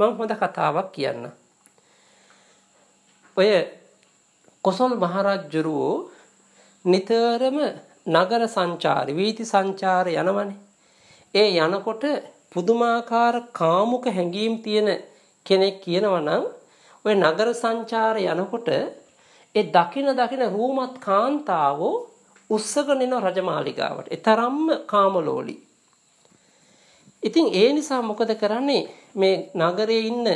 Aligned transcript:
මම 0.00 0.16
හොඳ 0.18 0.32
කතාවක් 0.34 0.88
කියන්න. 0.92 1.22
ඔය 3.36 3.50
කොසල් 4.64 4.92
මහරජුරුවෝ 4.96 5.94
නිතරම 6.84 7.58
නගර 8.08 8.42
සංචාරي 8.48 9.12
වීති 9.12 9.44
සංචාර 9.44 10.06
යනවනේ. 10.12 10.58
ඒ 11.34 11.48
යනකොට 11.58 12.04
පුදුමාකාර 12.52 13.34
කාමුක 13.52 14.04
හැඟීම් 14.08 14.54
තියෙන 14.64 14.88
කෙනෙක් 15.46 15.76
කියනවා 15.84 16.20
නම් 16.20 16.44
ඔය 17.04 17.14
නගර 17.14 17.48
සංචාර 17.54 18.16
යනකොට 18.24 18.68
ඒ 19.54 19.64
දකින 19.68 20.08
දකින 20.12 20.42
රූමත් 20.48 20.94
කාන්තාවෝ 20.98 21.96
උස්සගෙන 22.50 23.02
එන 23.02 23.14
රජමාලිගාවට. 23.18 24.06
ඒ 24.08 24.18
තරම්ම 24.18 24.66
කාමලෝලි. 24.86 25.56
ඉතින් 27.22 27.46
ඒ 27.52 27.72
නිසා 27.72 28.02
මොකද 28.02 28.32
කරන්නේ 28.34 28.82
මේ 29.14 29.36
නගරයේ 29.54 30.06
ඉන්න 30.10 30.28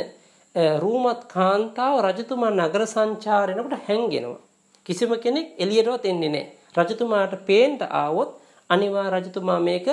රූමත් 0.79 1.21
කාන්තාව 1.27 1.95
රජතුමා 2.05 2.51
නගර 2.51 2.83
සංචාරයනකොට 2.85 3.85
හැංගෙනවා. 3.87 4.41
කිසිම 4.85 5.11
කෙනෙක් 5.19 5.47
එළියටවත් 5.57 6.05
එන්නේ 6.05 6.29
නැහැ. 6.29 6.51
රජතුමාට 6.77 7.33
පේන්න 7.47 7.79
ආවොත් 7.91 8.31
අනිවා 8.69 9.09
රජතුමා 9.09 9.59
මේක 9.59 9.87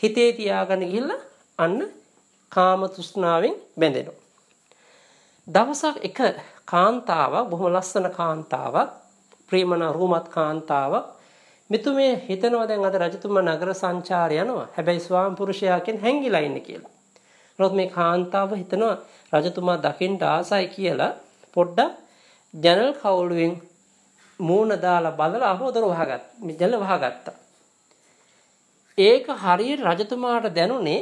හිතේ 0.00 0.30
තියාගෙන 0.32 0.82
ගිහිල්ලා 0.82 1.20
අන්න 1.58 1.78
කාම 2.52 2.80
තෘෂ්ණාවෙන් 2.88 3.54
බැඳෙනවා. 3.80 4.18
දවසක් 5.46 5.96
එක 6.02 6.18
කාන්තාවක් 6.64 7.48
බොහොම 7.50 7.72
ලස්සන 7.72 8.06
කාන්තාවක් 8.10 8.90
ප්‍රේමන 9.48 9.82
රූමත් 9.92 10.26
කාන්තාවක් 10.28 11.06
මෙතුමේ 11.70 12.12
හිතනවා 12.28 12.66
දැන් 12.68 12.84
අද 12.84 12.96
රජතුමා 13.02 13.44
නගර 13.44 13.70
සංචාරය 13.74 14.36
යනවා. 14.42 14.68
හැබැයි 14.76 15.00
ස්වාම 15.00 15.34
පුරුෂයාගෙන් 15.36 15.98
හැංගිලා 16.04 16.40
ඉන්නේ 16.40 16.66
කියලා. 16.68 16.92
නමුත් 17.58 17.74
මේ 17.74 17.88
කාන්තාව 17.88 18.50
හිතනවා 18.54 18.94
රජතුමා 19.34 19.78
දකින්න 19.78 20.16
ආසයි 20.26 20.66
කියලා 20.66 21.12
පොඩ්ඩක් 21.56 21.92
ජනල් 22.54 22.92
කවුළුවෙන් 22.94 23.54
මූණ 24.40 24.72
දාලා 24.82 25.12
බලලා 25.12 25.52
අහෝදර 25.54 25.84
වහගත්තා. 25.84 26.20
මේ 26.38 26.56
ජල 26.56 26.74
වහගත්තා. 26.82 27.36
ඒක 28.98 29.26
හරියට 29.44 29.86
රජතුමාට 29.88 30.54
දැනුනේ 30.54 31.00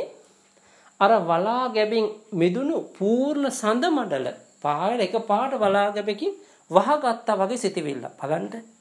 අර 1.00 1.12
වලා 1.22 1.64
ගැබින් 1.68 2.06
මිදුණු 2.32 2.78
පූර්ණ 2.98 3.50
සඳ 3.52 3.84
මඩල 3.90 4.26
පායල 4.62 5.00
එක 5.00 5.14
පාට 5.26 5.52
වලා 5.56 5.88
ගැබකින් 5.90 6.32
වහගත්තා 6.70 7.40
වගේ 7.40 7.56
සිතවිල්ල. 7.56 8.04
බලන්න. 8.20 8.77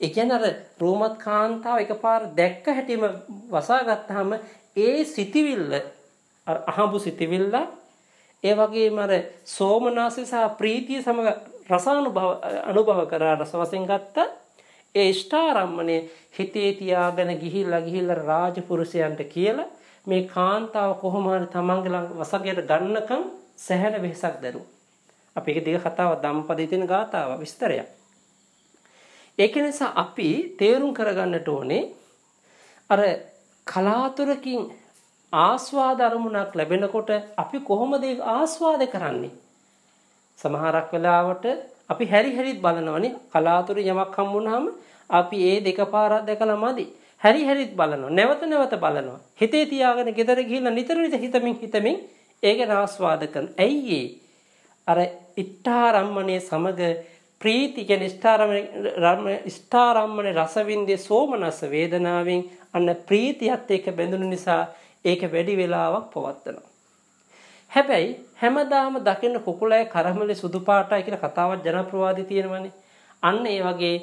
ඒ 0.00 0.08
කියන්නේ 0.08 0.38
අර 0.38 0.44
රෝමත් 0.80 1.16
කාන්තාව 1.18 1.78
එකපාර 1.78 2.22
දැක්ක 2.36 2.66
හැටිම 2.68 3.02
වසා 3.50 3.82
ගත්තාම 3.82 4.30
ඒ 4.78 5.04
සිතවිල්ල 5.06 5.72
අර 6.46 6.56
අහඹු 6.66 6.98
සිතවිල්ල 6.98 7.54
ඒ 8.44 8.54
වගේම 8.54 8.98
අර 8.98 9.12
සෝමනාසය 9.46 10.22
සහ 10.24 10.44
ප්‍රීතිය 10.58 11.02
සමග 11.02 11.28
රසානුභව 11.70 12.28
අනුභව 12.64 13.00
කරා 13.06 13.34
රස 13.34 13.52
වශයෙන් 13.54 13.84
ගත්ත 13.86 14.16
ඒ 14.94 15.08
ඉෂ්ඨාරම්මණය 15.08 15.96
හිතේ 16.38 16.70
තියාගෙන 16.72 17.30
ගිහිල්ලා 17.38 17.80
ගිහිල්ලා 17.80 18.22
රාජපුරුෂයන්ට 18.22 19.20
කියලා 19.26 19.68
මේ 20.06 20.22
කාන්තාව 20.26 20.92
කොහොම 20.94 21.24
හරි 21.26 21.46
තමන්ගේ 21.48 21.90
ළඟ 21.90 22.18
වසඟයට 22.18 22.66
ගන්නකම් 22.66 23.22
සැහැණ 23.58 24.02
වෙහසක් 24.02 24.34
දරුවා. 24.42 24.68
අපි 25.36 25.48
ඒක 25.50 25.64
දිග 25.64 25.78
කතාව 25.78 26.12
ධම්පදේ 26.18 26.66
තියෙන 26.66 26.86
ගාතාව 26.86 27.38
විස්තරයක්. 27.38 27.99
ඒක 29.38 29.54
නිසා 29.56 29.92
අපි 29.96 30.28
තේරුම් 30.58 30.92
කරගන්නට 30.94 31.48
ඕනේ 31.48 31.82
අර 32.90 33.00
කලාතුරකින් 33.66 34.62
ආස්වාද 35.32 36.00
අරමුණක් 36.00 36.54
ලැබෙනකොට 36.54 37.10
අපි 37.36 37.58
කොහොමද 37.60 38.04
ඒක 38.04 38.20
ආස්වාද 38.28 38.82
කරන්නේ? 38.86 39.32
සමහරක් 40.38 40.88
වෙලාවට 40.92 41.44
අපි 41.88 42.04
හැරි 42.06 42.32
හැරිත් 42.36 42.60
බලනවනේ 42.60 43.16
කලාතුරකින් 43.32 43.92
යමක් 43.94 44.16
හම්බුනහම 44.18 44.64
අපි 45.10 45.36
ඒ 45.50 45.58
දෙකපාරක් 45.60 46.26
දැකලා 46.26 46.56
මදි. 46.56 46.84
හැරි 47.22 47.44
හැරිත් 47.44 47.72
බලනවා. 47.76 48.10
නැවත 48.10 48.42
නැවත 48.44 48.74
බලනවා. 48.76 49.20
හිතේ 49.40 49.64
තියාගෙන 49.66 50.10
ගෙදර 50.14 50.38
ගිහිල්ලා 50.42 50.74
නිතර 50.74 50.96
නිතර 50.96 51.18
හිතමින් 51.18 51.56
හිතමින් 51.62 51.96
ඒක 52.42 52.60
ආස්වාද 52.70 53.22
කරන. 53.32 53.46
ඇයි 53.58 54.00
අර 54.86 54.98
ඉත්තාරම්මණය 55.36 56.36
සමග 56.40 56.80
ප්‍රීති 57.40 57.84
කියන 57.88 58.04
ස්ථාරම්මනේ 59.50 60.32
රසවින්දේ 60.34 60.98
සෝමනස 60.98 61.60
වේදනාවෙන් 61.70 62.42
අන්න 62.74 62.88
ප්‍රීතියත් 63.08 63.70
එක්ක 63.76 63.86
බැඳුණු 63.98 64.28
නිසා 64.28 64.62
ඒක 65.04 65.22
වැඩි 65.34 65.54
වෙලාවක් 65.56 66.06
පවත්වනවා. 66.14 66.68
හැබැයි 67.72 68.10
හැමදාම 68.42 68.94
දකින්න 69.06 69.36
කුකුලයි 69.40 69.84
කරමලේ 69.86 70.34
සුදු 70.34 70.60
පාටයි 70.60 71.02
කියන 71.02 71.18
කතාවක් 71.18 71.66
ජනප්‍රවාදී 71.66 72.24
තියෙනවනේ. 72.24 72.72
අන්න 73.22 73.46
ඒ 73.46 73.60
වගේ 73.62 73.96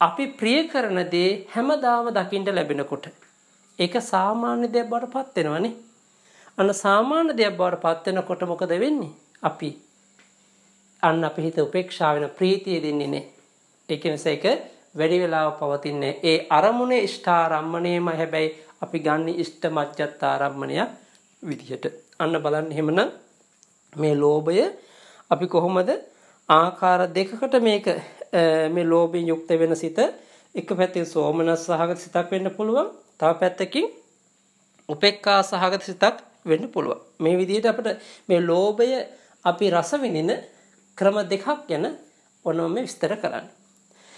අපි 0.00 0.24
ප්‍රිය 0.38 0.60
කරන 0.68 1.00
දේ 1.14 1.30
හැමදාම 1.54 2.08
දකින්න 2.12 2.48
ලැබෙනකොට 2.54 3.06
ඒක 3.78 3.94
සාමාන්‍ය 4.04 4.66
දෙයක් 4.74 4.88
බවට 4.88 5.12
පත් 5.14 5.36
වෙනවනේ. 5.44 5.74
අන්න 6.58 6.70
සාමාන්‍ය 6.74 7.36
දෙයක් 7.36 7.54
බවට 7.56 7.82
පත් 7.84 8.04
වෙනකොට 8.08 8.42
මොකද 8.52 8.72
වෙන්නේ? 8.84 9.12
අපි 9.42 9.70
අන්න 11.02 11.24
අපි 11.24 11.42
හිත 11.42 11.58
උපේක්ෂා 11.58 12.14
වෙන 12.14 12.30
ප්‍රීතිය 12.38 12.78
දෙන්නේ 12.82 13.10
නැහැ. 13.12 13.24
ඒක 13.88 14.04
නිසා 14.04 14.32
ඒක 14.32 14.44
වැඩි 14.98 15.20
වෙලාවක් 15.22 15.60
පවතින්නේ 15.60 16.12
ඒ 16.30 16.36
අරමුණේ 16.58 17.00
ඉෂ්ඨාරම්මණයම 17.08 18.08
හැබැයි 18.20 18.54
අපි 18.84 18.98
ගන්න 19.06 19.28
ඉෂ්ඨ 19.42 19.66
මජ්ජත් 19.76 20.22
ආරම්මණයක් 20.22 20.90
විදිහට. 21.42 21.84
අන්න 22.22 22.34
බලන්න 22.44 22.72
එහෙමනම් 22.72 23.10
මේ 23.92 24.14
ලෝභය 24.14 24.64
අපි 25.30 25.46
කොහොමද 25.54 25.90
ආකාර 26.48 27.00
දෙකකට 27.16 27.54
මේක 27.68 27.86
මේ 28.74 28.90
ලෝභයෙන් 28.92 29.28
යුක්ත 29.32 29.50
වෙන 29.60 29.76
සිත 29.76 29.98
එක 30.54 30.68
පැත්තෙන් 30.78 31.06
සෝමනස් 31.06 31.66
සහගත 31.66 31.98
සිතක් 32.04 32.28
වෙන්න 32.32 32.50
පුළුවන්. 32.56 32.88
තව 33.18 33.30
පැත්තකින් 33.40 33.86
උපේක්ඛා 34.88 35.40
සහගත 35.42 35.82
සිතක් 35.82 36.16
වෙන්න 36.50 36.64
පුළුවන්. 36.74 37.00
මේ 37.22 37.36
විදිහට 37.40 37.70
අපිට 37.70 37.88
මේ 38.28 38.40
ලෝභය 38.40 38.88
අපි 39.44 39.64
රස 39.70 39.92
විඳින 40.02 40.30
ක්‍රම 40.98 41.18
දෙකක් 41.30 41.46
ගැන 41.68 41.84
ඔනෝම 42.44 42.74
විස්තර 42.76 43.12
කරන්න. 43.22 43.46